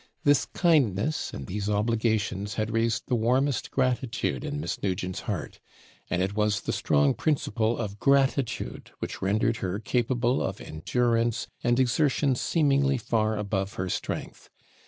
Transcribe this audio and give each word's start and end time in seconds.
This 0.23 0.47
kindness 0.47 1.31
and 1.31 1.45
these 1.45 1.69
obligations 1.69 2.55
had 2.55 2.71
raised 2.71 3.03
the 3.05 3.13
warmest 3.13 3.69
gratitude 3.69 4.43
in 4.43 4.59
Miss 4.59 4.81
Nugent's 4.81 5.19
heart; 5.29 5.59
and 6.09 6.23
it 6.23 6.33
was 6.35 6.61
the 6.61 6.73
strong 6.73 7.13
principle 7.13 7.77
of 7.77 7.99
gratitude 7.99 8.89
which 8.97 9.21
rendered 9.21 9.57
her 9.57 9.77
capable 9.77 10.41
of 10.41 10.59
endurance 10.59 11.45
and 11.63 11.79
exertions 11.79 12.41
seemingly 12.41 12.97
far 12.97 13.37
above 13.37 13.73
her 13.73 13.89
strength. 13.89 14.49